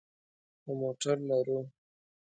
[0.61, 1.59] خو موټر لرو